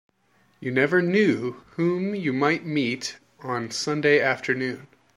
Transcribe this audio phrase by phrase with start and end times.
[0.59, 4.87] You never knew whom you might meet on Sunday afternoon.